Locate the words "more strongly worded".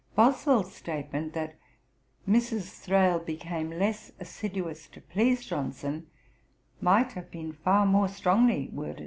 7.85-8.99